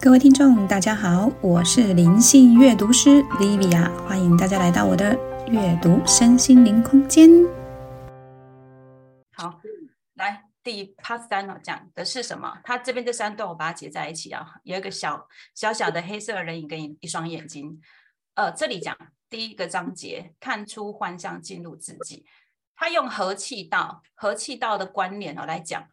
[0.00, 7.28] 各位听众，大家好，我是灵性阅读师 Livia，欢迎大家来到我的阅读身心灵空间。
[9.32, 9.60] 好，
[10.14, 12.60] 来第一 Part 三哦，讲的是什么？
[12.62, 15.26] 它这边这三段我把它结在一起啊，有一个小
[15.56, 17.80] 小小的黑色人影跟一双眼睛。
[18.34, 18.96] 呃，这里讲
[19.28, 22.24] 第一个章节，看出幻象进入自己。
[22.76, 25.88] 他用和气道、和气道的观念哦来讲。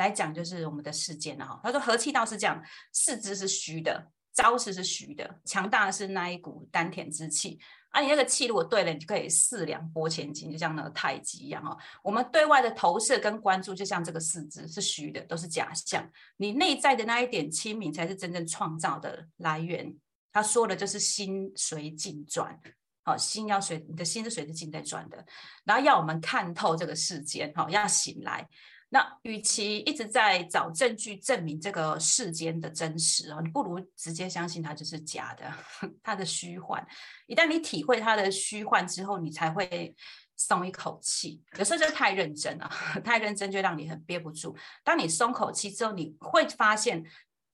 [0.00, 1.60] 来讲就是我们的世间哈。
[1.62, 2.60] 他说和气道是这样，
[2.92, 7.58] 四肢是虚的，招式是虚的，强大的是那一股丹田之气。
[7.90, 11.76] 啊，你那个气如果对了，你就可以四两拨千斤，就像那个太极一样哈。
[12.04, 16.08] 我们对外的投射跟关注，就像这个四肢是虚的，都是假象。
[16.36, 19.92] 你内在的那一点清明，才是真正创造的来源。
[20.32, 22.56] 他说的就是心随境转，
[23.02, 25.26] 好，心要随你的心是随着境在转的。
[25.64, 28.48] 然后要我们看透这个世间，好，要醒来。
[28.92, 35.48] 那与其一直在找证据证明这个世间的真实啊，你不如直接相信它就是假的，
[36.02, 36.84] 它的虚幻。
[37.26, 39.94] 一旦你体会它的虚幻之后，你才会
[40.36, 41.40] 松一口气。
[41.56, 42.68] 有时候就太认真了，
[43.04, 44.56] 太认真就让你很憋不住。
[44.82, 47.04] 当你松口气之后，你会发现，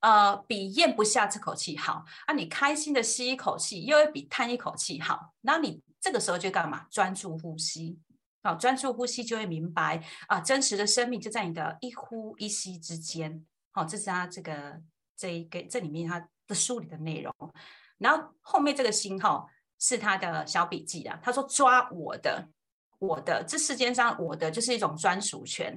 [0.00, 2.32] 呃，比咽不下这口气好啊。
[2.32, 5.34] 你开心的吸一口气，又会比叹一口气好。
[5.42, 6.86] 那你这个时候就干嘛？
[6.90, 7.98] 专注呼吸。
[8.46, 13.44] 好，专注呼吸就会明白啊，真实的生命就在你的一呼一吸之间。
[13.72, 14.80] 好，这是他这个
[15.16, 17.34] 这一个这里面他的书里的内容。
[17.98, 19.48] 然后后面这个星号
[19.80, 22.48] 是他的小笔记啊，他说抓我的，
[23.00, 25.76] 我的这世间上我的就是一种专属权。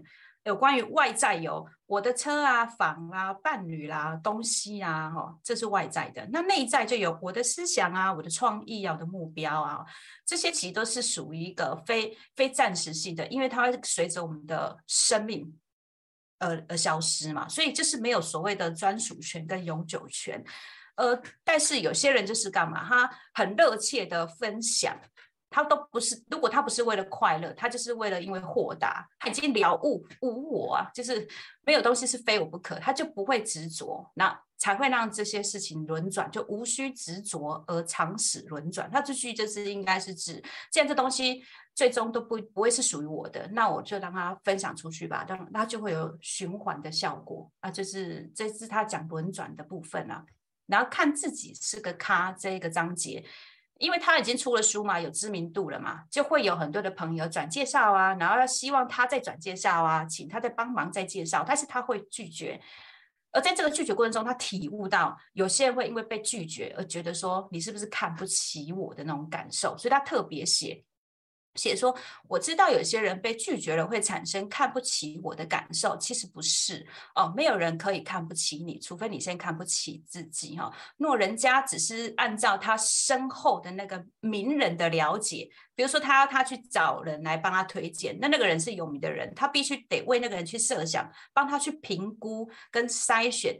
[0.50, 6.28] 有关于外在有我的车啊、房啊、伴侣啦、东西啊，哈，这是外在的。
[6.32, 9.86] 那内在就有我的思想啊、我的创意啊、我的目标啊，
[10.26, 15.56] 这些其实都是属于一个非非暂时性的，因为它会随着我们的生命
[16.40, 17.48] 而而消失嘛。
[17.48, 20.44] 所以就是没有所谓的专属权跟永久权。
[20.96, 22.84] 呃，但是有些人就是干嘛？
[22.90, 25.00] 他很热切的分享。
[25.50, 31.28] 他都不是，如果他不是为了快乐，他就是为了因为豁达，他已经了悟无我啊，就是
[31.66, 38.92] 没有东西是非我不可，他就不会执着，那才会让这些事情轮转，就无需执着而常使轮转。
[38.92, 41.42] 他这句就是应该是指，既然这东西
[41.74, 50.24] 最终都不不会是属于我的，那我就让他分享出去吧，让他就会有循环的效果啊，就是这是他讲轮转的部分啊，
[50.68, 53.26] 然后看自己是个咖这一个章节。
[53.80, 62.62] 因为他已经出了书嘛，有知名度了嘛，就会有很多的朋友转介绍啊，然后要希望他再转介绍啊，请他再帮忙再介绍，但是他会拒绝。
[63.32, 70.84] 而在这个拒绝过程中，他体悟到有些人会因为被拒绝而觉得说你是不是看不起我的那种感受，所以他特别写。
[71.60, 71.94] 写说，
[72.30, 80.72] 我知道有些人被拒绝了会产生看不起我的感受，其实不是哦，没有人可以看不起你，除非你先看不起自己哈。
[80.96, 93.60] 若人家只是按照他身后的那个名人的了解，比如说他要他去找人来帮他推荐，那那个人是有名的人，他必须得为那个人去设想，帮他去评估跟筛选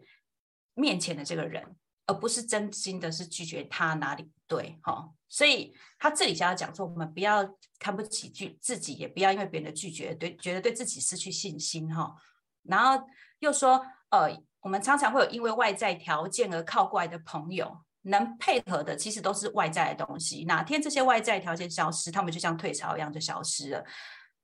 [0.74, 1.76] 面前的这个人。
[2.06, 7.48] 而不是真心的，是拒绝他哪里不对哈，所以他这里想要讲说，我们不要
[7.78, 12.16] 看不起拒自己，也不要因为别人的拒绝对觉得对自己失去信心哈。
[12.64, 13.06] 然后
[13.40, 14.30] 又说，呃，
[14.60, 20.44] 我们常常会有因为外在条件而靠过来的朋友，能配合的其实都是外在的东西。
[20.46, 23.86] 哪天这些外在条件消失，他们就像退潮一样就消失了。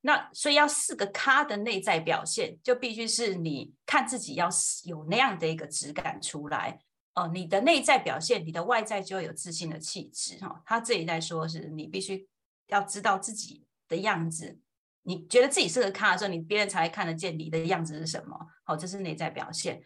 [0.01, 4.47] 那所以要四个咖的内在表现，就必须是你看自己要
[4.84, 6.79] 有那样的一个质感出来。
[7.16, 10.62] 哦，你的内在表现，你的外在就有自信的气质哈。
[10.66, 12.28] 他这里在说，是你必须
[12.68, 14.59] 要知道自己的样子。
[15.03, 18.38] 你觉得自己是个咖的时候，你别人才会看得见你的样子是什么。
[18.66, 19.81] 好，这是内在表现。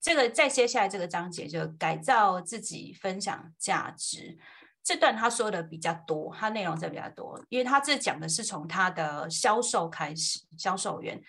[0.00, 4.38] 这个再接下来这个章节就改造自己，分享价值。
[4.82, 11.22] 这段他说的比较多，他内容是比较多，因为他这讲的是从他的销售开始，销售员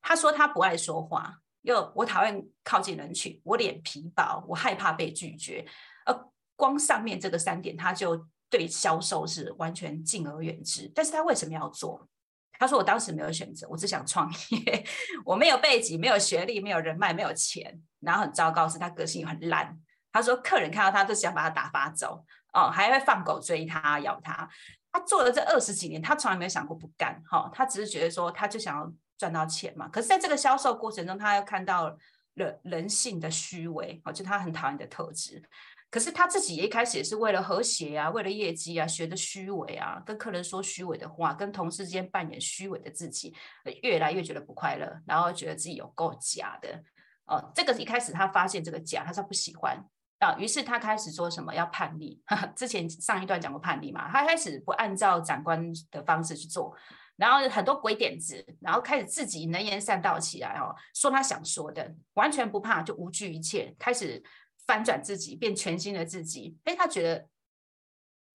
[0.00, 1.38] 他说他不爱说话。
[1.66, 5.66] 又我讨厌靠近人群，我脸皮薄，我害怕被拒绝。
[6.04, 6.14] 呃，
[6.54, 10.88] 光上面这个三点，他就对销售是完全敬而远之。
[10.94, 12.08] 但是他为什么要做？
[12.52, 14.86] 他说我当时没有选择，我只想创业，
[15.26, 17.82] 我没有背景，没有学历，没有人脉，没有钱。
[17.98, 19.76] 然后很糟糕是他个性很烂。
[20.12, 24.48] 他说客人看到他都想把他打发走，哦，还会放狗追他咬他。
[24.92, 27.20] 他做了这二十几年，他从来没有想过不干。
[27.28, 28.92] 哈，他只是觉得说，他就想要。
[29.18, 29.88] 赚到钱嘛？
[29.88, 31.88] 可是在这个销售过程中，他又看到
[32.34, 35.42] 了人性的虚伪，哦，就他很讨厌的特质。
[35.88, 43.34] 可是他自己一开始也是为了和谐啊，为了业绩啊，学的虚伪啊，跟客人说虚伪的话，跟同事之间扮演虚伪的自己，
[43.82, 46.82] 越来越觉得不快乐，然后觉得自己有够假的。
[47.26, 49.82] 哦，这个一开始他发现这个假，他说不喜欢，
[50.18, 52.20] 啊，于是他开始说什么要叛逆。
[52.54, 56.76] 之前上一段讲过叛逆嘛，他开始不按照长官的方式去做，
[57.16, 64.22] 然后很多鬼点子，然后开始自己能言善道起来哦，说他想说的，完全不怕，就无惧一切，开始
[64.66, 66.56] 翻转自己，变全新的自己。
[66.64, 67.26] 哎，他觉得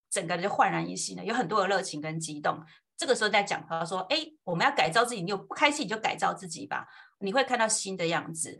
[0.10, 2.63] 整个人就焕然一新了，有很多的热情跟激动。
[2.98, 6.88] 这个时候在讲，他说：“哎，我们要改造自己，你有不开心你就改造自己吧，
[7.19, 8.60] 你会看到新的样子。”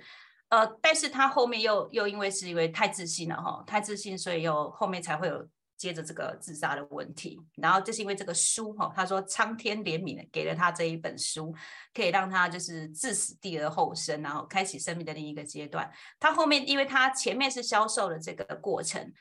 [0.50, 5.48] 呃，但是他后面又又因为是因为太自信了哈，太自信，所以又后面才会有
[5.82, 7.42] 接着这个自杀的问题。
[7.56, 11.52] 然后就是因为这个书哈，他说苍天怜悯给了他这一本书，
[11.92, 15.92] 可以让他就是自死地而后生，然后开启生命的另一个阶段。
[16.20, 19.12] 他后面因为他前面是销售的这个过程，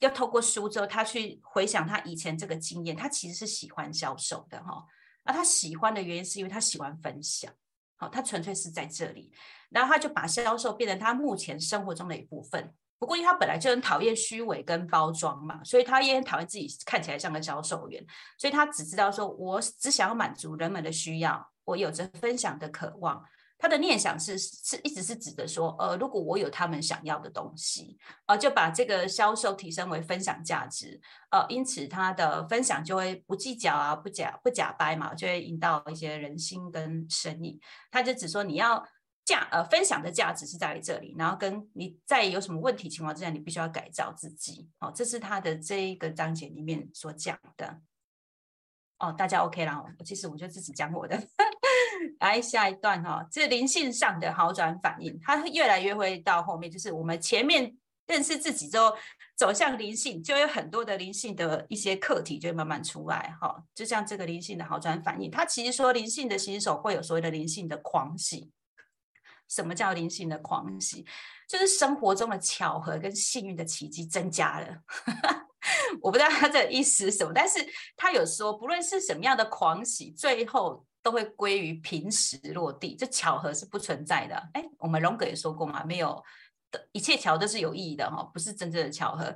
[0.00, 4.84] 要透过书之后，他去回想他以前这个经验，他其实是喜欢销售的哈。
[5.22, 7.52] 而他喜欢的原因是因为他喜欢分享。
[7.96, 9.30] 好，他纯粹是在这里，
[9.68, 12.74] 然后他就把销售变成他目前生活中的一部分。
[13.00, 18.04] 不过，因为他本来就很讨厌虚伪跟包装嘛，所以他也很讨厌自己看起来像个销售员。
[18.36, 23.24] 所以他只知道说，我只想要满足人们的需要，我有着分享的渴望。
[23.62, 30.98] 他的念想是是一直是指的说，呃，如果我有他们想要的东西，呃，就把这个销售提升为分享价值，
[31.30, 37.60] 呃，因此他的分享就会不计较啊，不假不假掰嘛，就会引导一些人心跟生意。
[37.90, 38.82] 他就只说你要
[39.30, 44.68] 价呃分享的价值是在于这里，然后跟你在有什么问题情况之下，你必须要改造自己。
[44.80, 47.80] 哦，这是他的这一个章节里面所讲的。
[48.98, 51.16] 哦，大家 OK 啦，其实我就自己讲我的。
[52.18, 57.74] 来下一段哈，这灵性上的好转反应，它越来越会到后面，就是我们前面
[58.06, 58.92] 认识自己之后，
[59.36, 63.62] 走向灵性，就有很多的灵性的一些课题就会慢慢出来哈。
[63.74, 68.50] 就像这个灵性的好转反应，它其实说灵性的新手会有所谓的灵性的狂喜。
[69.50, 71.04] 什么叫灵性的狂喜？
[71.46, 74.78] 就是生活中的巧合跟幸运的奇迹增加了。
[76.00, 77.58] 我不知道他这意思是什么，但是
[77.96, 80.86] 他有说，不论是什么样的狂喜，最后。
[81.02, 84.36] 都会归于平时落地，这巧合是不存在的。
[84.52, 86.22] 哎，我们龙哥也说过嘛，没有
[86.70, 89.34] 的一切巧都是有意义的哈，不是真正的巧合。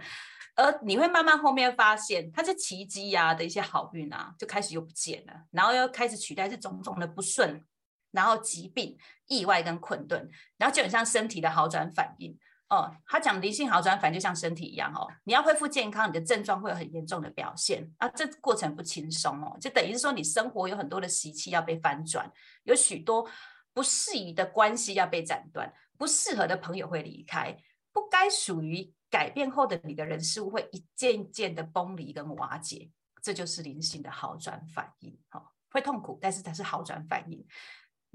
[0.57, 7.65] 而你会慢慢后面发现，它是奇迹呀的一些好运啊，就开始又不见了，然后又开始取代是种种的不顺，
[8.11, 12.37] 然后疾病、意外跟困顿，然后就很像身体的好转反应。
[12.71, 15.06] 哦，他讲灵性好转，反正就像身体一样哦。
[15.25, 18.09] 你要恢复健康，你的症状会有很严重的表现啊。
[18.09, 22.29] 这过程不轻松哦，就等于是说你生活有很多的习气要被翻转，
[22.65, 23.29] 有许多
[23.75, 27.56] 不适宜的关系要被斩断，不适合的朋友会离开，
[27.93, 32.91] 不该属于改变后的你的人事物会一件一件的崩离跟瓦解。
[33.23, 37.47] 这就是灵性的好转反应，哈，会痛苦，但是它是好转反应。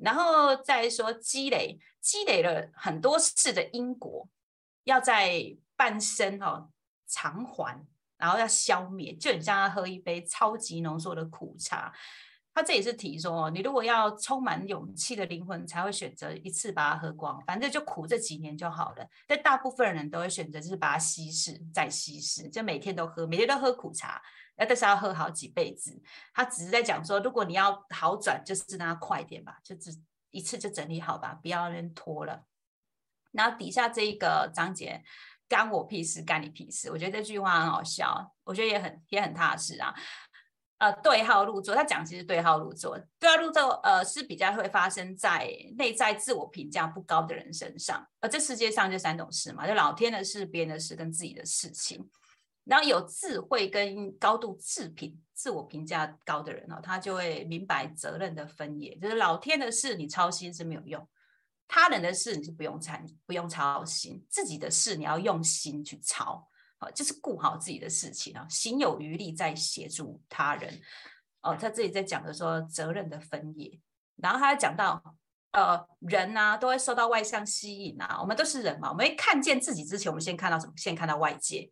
[0.04, 4.28] 然后再说积累，积累了很多次的因果。
[4.86, 6.70] 要在半生哦
[7.08, 7.86] 偿还，
[8.18, 11.94] 然后要消灭，就很像他喝一杯超级浓缩的苦茶。
[12.52, 19.08] 他这也是提说，你如果要充满勇气的灵魂，才会选择一次把它喝光，反正就苦这几年就好了。
[19.28, 24.20] 但大部分人都会选择就是把它稀释再稀释，就每天都喝，每天都喝苦茶，
[24.60, 26.00] 那但是要喝好几辈子。
[26.34, 29.98] 他只是在讲说，如果你要好转，就是让它快点吧，就只
[30.32, 32.44] 一次就整理好吧，不要人拖了。
[33.32, 35.04] 然后底下这一个章节，
[35.48, 36.92] 干我屁事，干你屁事。
[36.92, 39.96] 我觉得这句话很好笑，我觉得也很也很踏实啊。
[40.80, 48.08] 呃，对号入座，他讲其实对号入座，对号入座，呃，是比较会发生在内在自我评价不高的人身上。
[48.22, 52.10] 而这世界上就三种事嘛，就老天的事、别人的事跟自己的事情。
[52.64, 61.08] 然后有智慧跟高度自评、自我评价高的人哦，他就会明白责任的分野，就是老天的事你操心是没有用。
[61.68, 66.48] 他人的事你是不用参不用操心，自己的事你要用心去操，
[66.78, 70.82] 好，就是顾好自己的事情啊，心有余力再协助他人。
[71.42, 73.80] 哦，他这里在讲的说责任的分野，
[74.18, 75.02] 然后他讲到，
[75.52, 80.74] 呃，人呐都会受到外向吸引啊，我们都是人嘛，我们会看见自己之前，我们先看到什么？
[80.76, 81.70] 先看到外界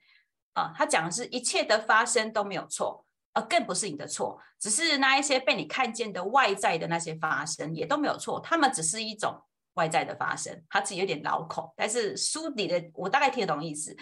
[0.58, 0.74] 啊。
[0.76, 9.42] 他讲的是一切的发生都没有错，呃，更不是你的错，只是那一些被你看见的外在的那些发生也都没有错，他们只是一种。
[9.78, 13.96] 外在的发生，他自己有点老口，但是书里的我大概听得懂意思。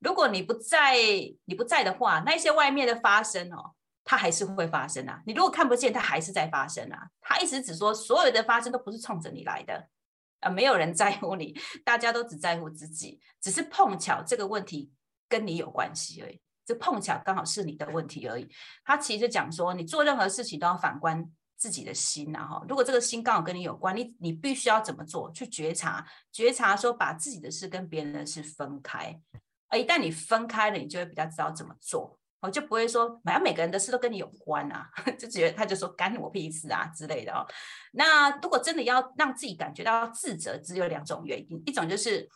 [0.00, 0.94] 如果你不在，
[1.46, 3.72] 你不在的话，那些外面的发生哦，
[4.04, 5.22] 它还是会发生啊。
[5.24, 7.08] 你如果看不见，它还是在发生啊。
[7.22, 9.88] 他意思只说，所有的发生都不是冲着你来的
[10.40, 14.92] 啊，没有人在乎你，大家都只在乎自己，只是碰巧这个问题
[15.32, 16.38] 跟你有关系而已。
[16.66, 18.46] 这碰巧刚好是你的问题而已。
[18.84, 21.26] 他其实讲说，你做任何事情都要反观。
[21.62, 25.30] 自己的心呐，哈，如果这个心刚好跟你有关，你你必须要怎么做？
[25.30, 29.16] 去觉察，觉察说把自己的事跟别人的事分开，
[29.68, 32.18] 而一旦你分开了，你就会比较知道怎么做。
[32.40, 37.46] 我就不会说，好像每个人的事都跟你有关啊， 就觉得他就说干我屁事啊之类的哦。
[37.92, 42.28] 那如果真的要让自己感觉到自责，只有两种原因，一种就是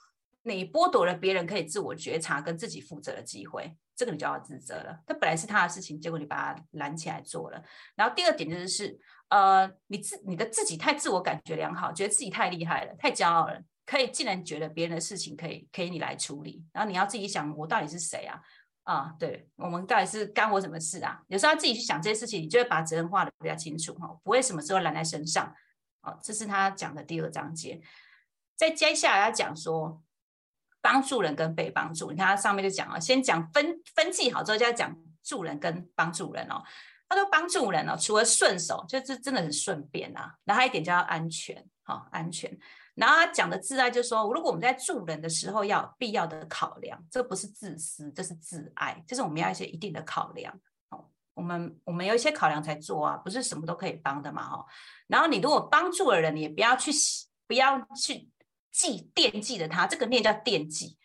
[0.54, 4.98] 你剥夺了别人可以自我觉察跟自己负责的机会，这个你就要自责了。
[5.06, 7.62] 它本来是他的事情，结果你把他拦起来做了。
[7.94, 8.98] 然后第二点就是，
[9.28, 18.40] 呃，你自你的自己太自我感觉良好，觉得自己太厉害了，太骄傲了，可以竟然觉得别人的事情可以可以你来处理，然后你要自己想，我到底是谁啊？
[18.84, 21.20] 啊，对我们到底是干我什么事啊？
[21.26, 25.52] 有时候要自己去想这些事情，你就会把责任划得比较清楚哈，不会什么时候揽在身上。
[26.02, 27.80] 好，这是他讲的第二章节。
[28.56, 30.00] 在接下来要讲说
[30.86, 36.62] 帮助人跟被帮助，你看他上面就讲了，先讲分分记好之后，就要讲助人跟帮助人哦。
[37.08, 40.32] 他说帮助人哦，除了顺手，就是真的很顺便啊。
[40.44, 42.56] 然后一点叫安全，好安全。
[42.94, 50.54] 然后他讲的自爱，就是说，如果我们在助人的时候要有必要的考量，这不是自私，这是自爱，就是我们要一些一定的考量。
[50.90, 54.64] 哦，我们我们有一些考量才做啊，不是什么都可以帮的嘛，哈。
[55.08, 56.92] 然后你如果帮助了人，你也不要去
[57.48, 58.30] 不要去
[58.76, 60.98] 记惦记着他，这个念叫惦记，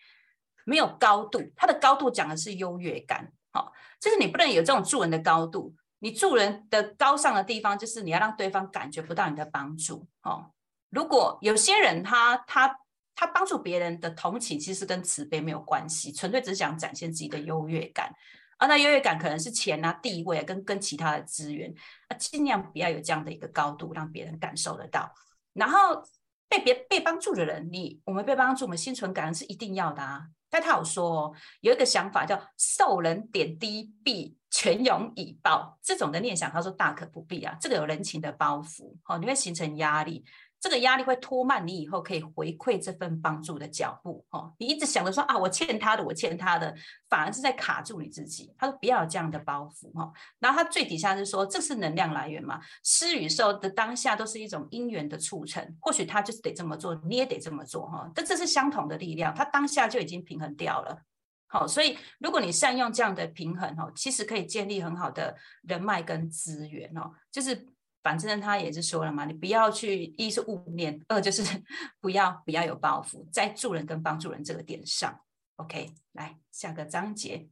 [0.65, 1.41] 没有高度。
[1.55, 5.73] 他的高度讲的是优越感，好，就是你不能有这种助人的高度。
[5.99, 10.51] 你助人的高尚的地方，就是你要让对方感觉不到你的帮助，哦。
[10.89, 12.75] 如果有些人他他
[13.15, 18.13] 他帮助别人的同情，其实跟慈悲没有关系，纯粹只想展现自己的优越感，
[18.57, 21.73] 而那优越感可能是钱啊、地位啊，跟跟其他的资源，
[22.09, 25.13] 啊，尽量不要有这样的一个高度，让别人感受得到。
[25.53, 26.03] 然后
[26.51, 30.27] 被别被帮助的人，你我们被帮助，我们心存感恩是一定要的啊。
[30.49, 40.25] 但他有说有一个想法叫受人点滴必全勇以报，这种的念想，他说大可不必啊，这个有人情的包袱，哦，你会形成压力。
[40.61, 46.71] 这个压力会拖慢你以后可以回馈这份帮助的脚步，哦，你一直想着说啊，我欠他的，我欠他的，
[47.09, 48.53] 反而是在卡住你自己。
[48.59, 50.13] 他说不要有这样的包袱，哈。
[50.37, 52.61] 然后他最底下是说，这是能量来源嘛？
[52.83, 58.11] 施与受的当下都是一种因缘的促成，或许他就是得这么做，你也得这么做，哈。
[58.13, 61.01] 但这是相同的力量，他当下就已经平衡掉了，
[61.47, 67.67] 好，所以如果你善用这样的平衡，哈，其实可以建立很好的人脉跟资源，哦，就是。
[68.03, 71.43] 反正他也是说了嘛，你不要去，一是勿念，二就是
[72.01, 75.19] 不要不要有包袱，在助人跟帮助人这个点上
[75.57, 77.47] ，OK，来下个章节，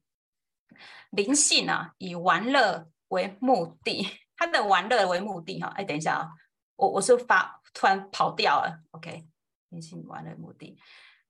[1.12, 6.30] 灵性啊，以玩乐为目的，他的玩乐为目的哈，哎，等一下啊，
[6.76, 9.28] 我我是发突然跑掉了，OK，
[9.70, 10.78] 灵性玩乐目的，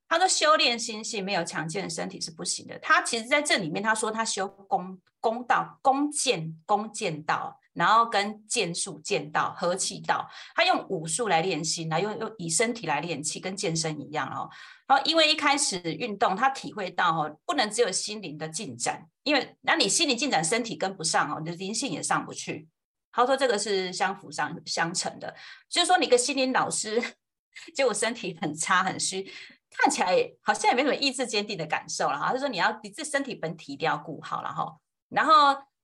[0.09, 7.57] 他说修炼心性没有强健的身体是不行的，他其实在这里面他说他修功功道弓箭弓箭道。
[7.73, 14.49] 然后跟剑术、剑道、和气道，他用武术来练心，来用用以身体来练气，跟健身一样哦。
[14.85, 22.67] 然后因为一开始运动，他体会到哦，不能只有心灵的进展，因为那你心灵进展，身体跟不上哦，你的灵性也上不去。
[23.13, 25.33] 他说这个是相辅相相成的，
[25.69, 27.01] 就是说你个心灵老师，
[27.73, 29.31] 结果身体很差很虚，
[29.69, 32.31] 看起来好像也没什么意志坚定的感受了哈。
[32.31, 34.77] 他说你要你这身体本体一定要顾好了哈，
[35.09, 35.33] 然后。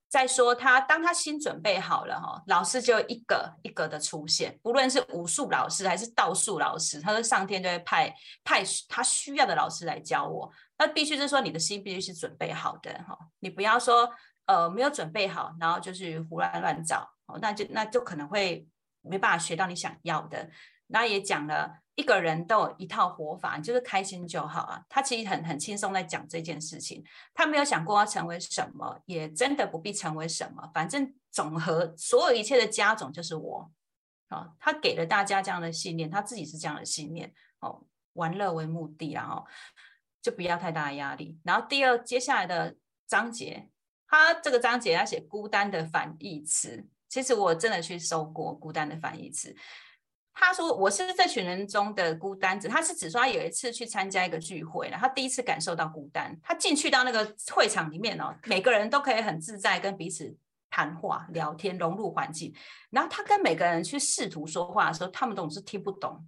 [0.07, 10.49] 再说他，当他心准备好了哈，老师就一个一个的出现，不论是武术老师还是道术老师，他说上天就会派派他需要的老师来教我。
[10.77, 14.09] 那必须是说你的心必须是准备好的哈，你不要说
[14.45, 17.09] 呃没有准备好，然后就是胡乱乱找，
[17.41, 18.65] 那就那就可能会
[19.01, 20.49] 没办法学到你想要的。
[20.87, 21.79] 那也讲了。
[21.95, 24.83] 一个人都有一套活法，就是开心就好啊。
[24.89, 30.69] 他其实很很轻松在讲这件事情，他没有想过要成为什么，也真的不必成为什么。
[30.73, 33.71] 反正总和所有一切的加总就是我
[34.27, 34.49] 啊。
[34.59, 39.45] 他给了大家这样的信念，他自己是这样的信念哦，玩乐为目的然后
[40.21, 41.39] 就不要太大的压力。
[41.43, 42.75] 然后第二接下来的
[43.07, 43.69] 章节，
[44.07, 49.55] 他这个章节要写孤单的反义词，其实我真的去搜过孤单的反义词。
[50.37, 56.37] 他说：“我是这群人中的孤单子。”他是指说，他有一次去参加一个聚会然后，他第一次感受到孤单。
[56.43, 60.35] 他进去到那个会场里面哦，每个人都可以很自在跟彼此
[60.69, 62.53] 谈话、聊天，融入环境。
[62.89, 66.27] 然后他跟每个人去试图说话的时候，他们总是听不懂，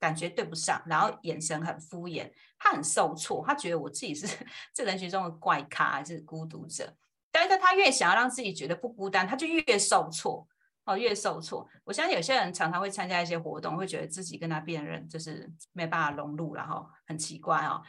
[0.00, 3.44] 感觉对不上，然后眼神很敷衍，他很受挫。
[3.46, 4.26] 他觉得我自己是
[4.74, 6.92] 这人群中的怪咖，还是孤独者？
[7.30, 10.44] 但是他越想要让自己觉得不孤单，他就越受挫。
[10.86, 11.68] 哦，越受挫。
[11.84, 17.82] 我相信有些人常常会参加一些活动，会觉得自己跟他辨认就是没办法融入然后，很奇怪哦。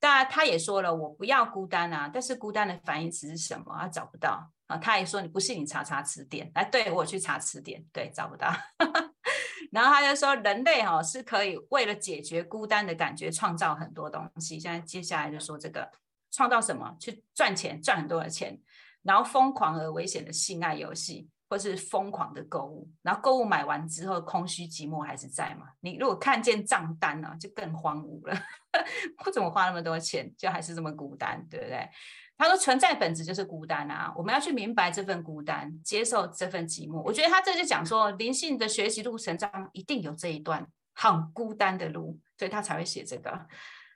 [0.00, 2.10] 当然，他也说了，我不要孤单啊。
[2.12, 3.76] 但是孤单的反义词是什么？
[3.78, 4.76] 他找不到啊。
[4.76, 6.50] 他也说，你不信你查查词典。
[6.54, 8.52] 来，对我去查词典，对，找不到。
[9.70, 14.58] 然后他就说，人类哈是可以为了解决孤单的感觉，创造很多东西。
[14.58, 15.90] 现在接下来就说这个。
[16.30, 16.94] 创造什么？
[17.00, 18.60] 去赚钱，赚很多的钱，
[19.02, 25.68] 然后疯狂而危险的性爱游戏，或是疯狂的购物，然后购物买完之后，空虚寂寞还是在嘛？
[25.80, 28.38] 你如果看见账单呢，就更荒芜了。
[29.24, 31.88] 我怎么花那么多钱，就还是这么孤单，对不对？
[32.36, 37.02] 他说存在本质就是孤单啊，我们要去明白这份孤单，接受这份寂寞。
[37.02, 40.64] 我觉得他这就讲说，灵性的学习路程上一定有这一段
[40.94, 43.46] 很孤单的路，所以他才会写这个。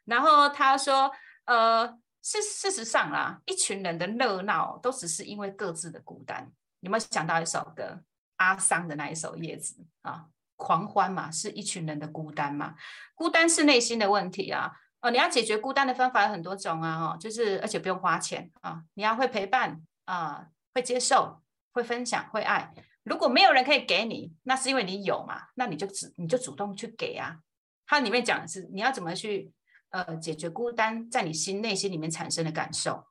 [0.07, 1.09] 然后他说，
[1.45, 1.87] 呃，
[2.23, 6.51] 事事实上啦，一群人的热闹都只是因为各自的孤单。
[6.83, 8.03] 有没有想到一首歌，
[8.37, 10.27] 阿桑的那一首《叶子》啊？
[10.57, 12.77] 狂欢嘛，是一群人的孤单嘛？
[13.17, 14.73] 孤单是内心的问题啊。
[15.01, 22.73] 哦，你要解决孤单的方法有很多种啊，哦，就是而且不用花钱啊，你要会陪伴啊，会接受，会分享，会爱。
[23.03, 27.39] 如果没有人可以给你，那是因为你有嘛，那你就主你就主动去给啊。
[27.87, 29.53] 它里面讲的是你要怎么去
[29.91, 33.05] 呃解决孤单在你心内心里面产生的感受，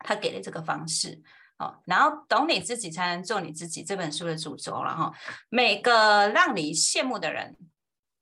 [0.00, 1.22] 他给了这个方式
[1.58, 5.12] 哦，然后懂你自己才能做你自己这本书的主轴了哈。
[5.48, 7.56] 每个让你羡慕的人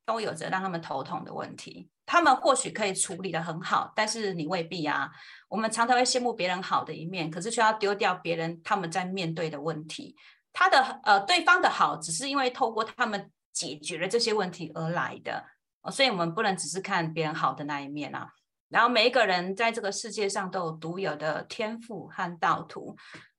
[0.05, 1.91] 都有着让他们头痛的问题。
[2.07, 5.11] 他们或许可以处理的很好，但是你未必啊。
[5.49, 10.17] 我们常常会羡慕别人好的一面，可是却要丢掉别人他们在面对的问题。
[10.53, 15.45] 他的呃，对方的好，只是因为透过他们解决了这些问题而来的，
[15.91, 18.33] 所以我们不能只是看别人好的那一面啊。
[18.69, 22.97] 然后每一个人在这个世界上都有独有的天赋和道途。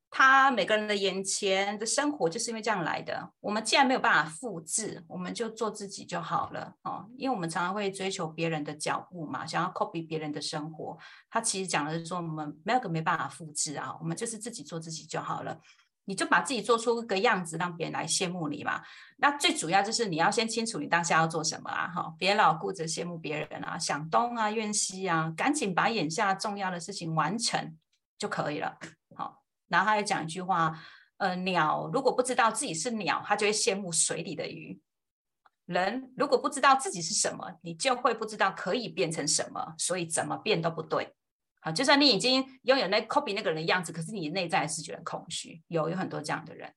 [0.10, 3.30] 他每个人的眼前的生活就是因为这样来的。
[3.42, 7.06] 我们既然没有办法复制，我们就做自己就好了哦。
[7.18, 10.98] 因为我们常常会追求别人的脚步嘛，想要 copy 别人的生活。
[11.30, 15.60] 他其实讲的是说，我们没有个没办法复制啊，我们就是自己做自己就好了。
[16.08, 18.82] 你就把自己做出个样子，让别人来羡慕你嘛。
[19.18, 27.78] 那最主要就是你要先清楚你当下要做什么啊，哈，别老顾着羡慕别人啊，想东啊怨西啊，赶紧把眼下重要的事情完成
[28.18, 28.78] 就可以了，
[29.18, 29.44] 好。
[29.68, 30.80] 然后他又讲一句话，
[31.18, 34.80] 呃，鸟如果不知道自己是鸟，它就会羡慕水里的鱼；
[35.66, 41.17] 人如果不知道自己是什么，你就会不知道可以变成什么，所以怎么变都不对。
[41.72, 45.62] 就算你已经拥有那 copy 那个人的样子，可是你内在是觉得空虚。
[45.68, 46.74] 有有很多这样的人。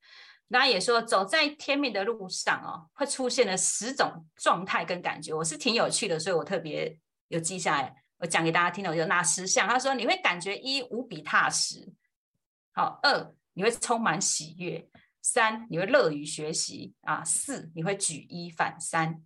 [0.49, 6.99] 那也说走在天命的路上哦，会出现了十种状态跟感觉，我是挺有趣的，所以我特别
[7.29, 9.69] 有记下来，我讲给大家听的，我就哪十项。
[9.69, 11.93] 他说你会感觉一无比踏实。
[12.73, 14.89] 好，二你会充满喜悦，
[15.23, 19.23] 三你会乐于学习啊，四你会举一反三，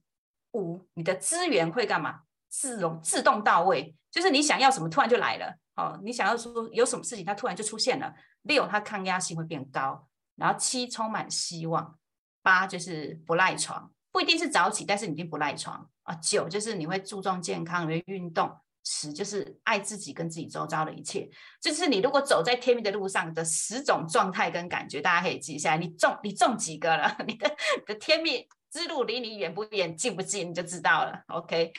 [0.52, 2.23] 五你的资源会干嘛？
[2.60, 5.54] 自动自动到位，就是你想要什么突然就来了。
[5.76, 8.14] 哦，你想要说有什么事情它突然就出现了。
[8.42, 11.98] 六它抗压性会变高，然后七充满希望，
[12.42, 16.14] 八就是不赖床，不一定是早起，但是你一定不赖床啊。
[16.16, 18.56] 九就是你会注重健康，你会运动。
[18.86, 21.26] 十就是爱自己跟自己周遭的一切，
[21.58, 25.78] 就是你如果走在天命的路上的十种状态跟感觉，大家可以记下来。
[25.78, 27.16] 你中你中几个了？
[27.26, 31.18] 你的的天命之路离你远不远、近不近，你就知道了。
[31.28, 31.72] OK，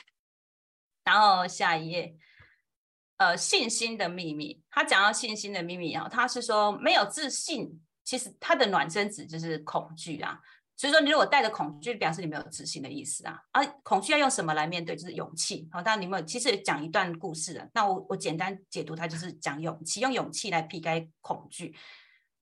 [1.06, 2.16] 然后下一页，
[3.18, 4.60] 呃，信心的秘密。
[4.68, 10.40] 他讲到信心的秘密啊，他是说没有自信，其实他的暖身子就是恐惧啊。
[10.76, 13.40] 所以说，你如果带着恐惧，表示你没有自信的意思啊。
[13.52, 14.96] 而恐惧要用什么来面对？
[14.96, 15.68] 就是勇气。
[15.72, 17.66] 好，当然你们其实讲一段故事了。
[17.72, 21.74] 那我我简单解读它，就是讲勇气，用勇气来避开恐惧。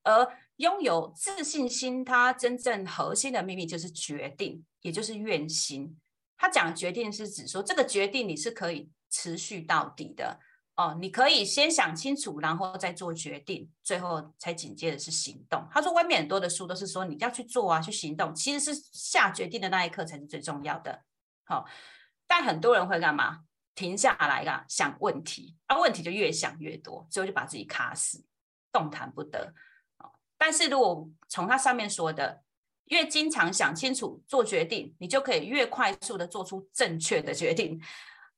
[0.03, 5.96] 而拥有自信心，它真正核心的秘密就是决定，也就是愿心。
[6.44, 10.38] 他讲决定是指说，这个决定你是可以持续到底的。
[10.76, 15.66] 哦，你可以先想清楚，然后再做决定，最后才紧接着是行动。
[15.70, 21.02] 他说，外面很多的书都是说你要去做啊，去行动，其实是下决定的那一刻才是最重要的。
[21.44, 21.64] 好，
[22.26, 23.40] 但很多人会干嘛？
[23.74, 28.22] 停下来啊，想问题，啊，问题就越想越多，最后就把自己卡死，
[28.70, 29.54] 动弹不得。
[30.37, 32.42] 但是如果从他上面说的，
[32.87, 37.81] 越经常想清楚做决定，你就可以越快速的做出正确的决定。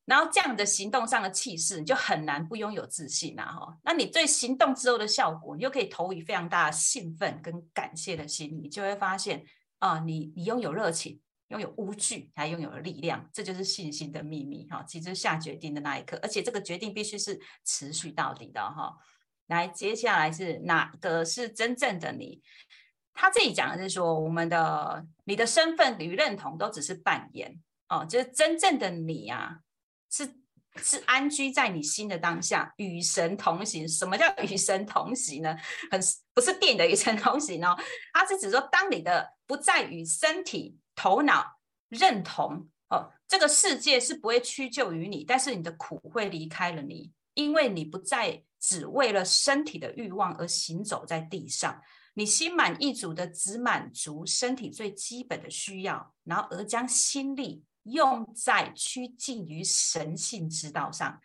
[0.04, 3.44] 然后这样的行动上的气势，你就很难不拥有自信啊！
[3.44, 9.44] 哈，那你对行动之后的效果，你就可以投以非常大的兴奋跟感谢的心，你就会发现
[9.80, 14.84] 啊，你你拥有热情，拥有无惧，还拥有了力量，这就是信心的秘密哈！
[14.86, 18.96] 其实下决定的那一刻，而且这个决定必须是持续到底的哈。
[19.48, 22.40] 来，接下来是哪个是真正的你？
[23.16, 29.58] 他自己讲的是说，我们的你的身份与认同都只是扮演哦，就是真正的你啊。
[30.08, 30.30] 是
[30.76, 33.88] 是安居在你心的当下，与神同行。
[33.88, 35.56] 什么叫与神同行呢？
[35.90, 36.00] 很
[36.32, 37.76] 不是电影的与神同行哦，
[38.12, 51.82] 他是指说，当你的不再与身体、头脑认同哦，这个世界是不会屈就于你，但是你的苦会离开了你因为你不再只为了身体的欲望而行走在地上，
[52.18, 61.20] 你心满意足的只满足身体最基本的需要，然后而将心力用在趋近于神性之道上。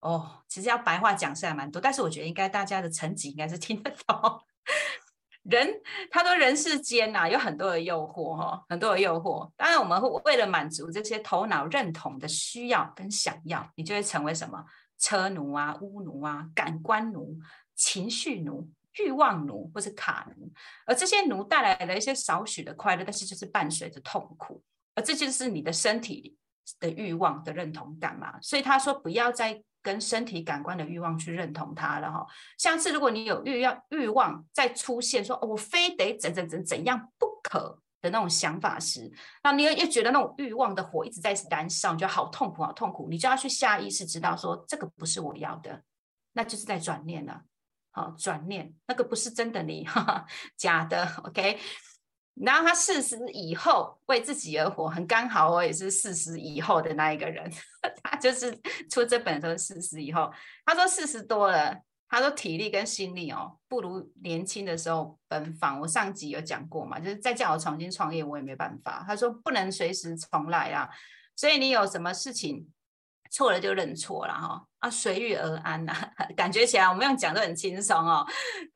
[0.00, 4.42] 哦，其实要白话讲是还蛮多，但是我觉得应该大家的层级应该是听得懂。
[5.44, 5.66] 人，
[6.10, 9.50] 他说人世间呐有很多的诱惑哈，很多的诱惑。
[9.56, 14.62] 当然，我们会为了满足这些头脑认同的需要跟想要，你就会成为什么
[14.98, 17.38] 车奴啊、巫奴啊、感官奴、
[17.74, 18.68] 情绪奴、
[19.02, 20.52] 欲望奴或者卡奴。
[20.86, 24.62] 而这些奴带来了一些少许的快乐，但是就是伴随着痛苦。
[24.94, 26.36] 而这就是你的身体
[26.78, 28.38] 的欲望的认同感嘛。
[28.40, 29.62] 所以他说，不要再。
[29.84, 32.26] 跟身体感官的欲望去认同它了哈，
[32.56, 45.82] 下次如果你有欲要欲望再出现，说我非得怎怎怎怎样不可的那种想法时，那你又又觉得那种欲望的火一直在燃烧，你觉得好痛苦好痛苦，你就要去下意识知道说这个不是我要的，
[46.32, 47.42] 那就是在转念了，
[47.94, 50.26] 好转念，那个不是真的你，哈哈，
[50.56, 51.58] 假的，OK。
[52.34, 57.48] 然后他四十以后为自己而活，很刚好，我也是四十以后的那一个人。
[58.02, 58.52] 他就是
[58.90, 60.32] 出这本书四十以后，
[60.66, 61.78] 他说四十多了，
[62.08, 65.78] 他说体力跟心力哦不如年轻的时候奔放。
[65.78, 69.04] 我上集有讲过嘛，就是再叫我重新创业，我也没办法。
[69.06, 70.90] 他说不能随时重来啊，
[71.36, 72.66] 所以你有什么事情
[73.34, 75.92] 错了就认错了哈啊，随遇而安呐。
[76.36, 78.24] 感觉起来我们用讲都很轻松哦。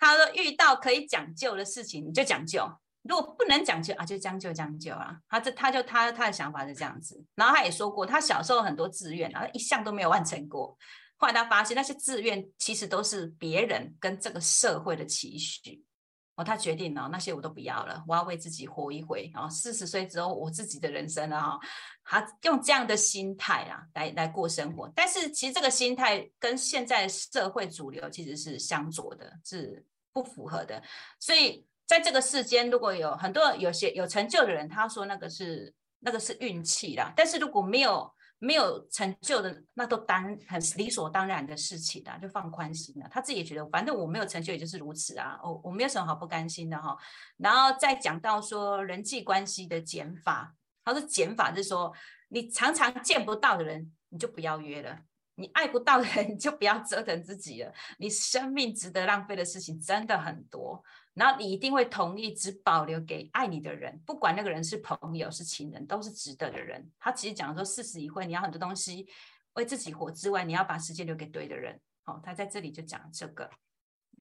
[0.01, 2.68] 他说遇到可以讲究的事情，你就讲究。
[3.03, 5.16] 如果不能讲究啊，就将就将就啊。
[5.29, 7.25] 他这他就他他的想法是这样子。
[7.37, 10.77] 然后他也说过，他小时候很多志愿，然后一项都没有完成过。
[11.18, 15.81] 后来他发现那些志愿其实都是别人跟这个社会的期许。
[16.38, 19.31] 哦，他决定了那些我都不要了，我要为自己活一回。
[19.35, 21.59] 啊四十岁之后，我自己的人生了哈。
[22.05, 24.90] 他用这样的心态啊来来过生活。
[24.94, 30.83] 但是其实这个心态跟现在社会主流其实是相左的，是不符合的。
[31.18, 31.66] 所以。
[31.88, 37.11] 在这个世间，如果有很多有些有成就的人，他说那个是那个是运气啦。
[37.16, 43.09] 但是如果没有没有成就的，那都当很理所当然的事情啦，就放宽心了。
[43.11, 45.38] 他自己也觉得，反正我没有成就，也就是如此啊。
[45.42, 46.96] 我我没有什么好不甘心的哈。
[47.37, 51.92] 然后再讲到说人际关系的减法，他说减法是说
[52.29, 55.01] 你常常见不到的人，你就不要约了。
[55.35, 57.72] 你爱不到的人，你就不要折腾自己了。
[57.98, 60.83] 你生命值得浪费的事情真的很多，
[61.14, 66.90] 然后你一定会同意只保留给爱你的人，不管那个人是朋友是情人，都是值得的人。
[66.99, 69.09] 他其实讲说，四十一会你要很多东西
[69.55, 71.81] 为自己活之外，你要把时间留给对的人。
[72.05, 73.51] 好，他在这里就讲这个。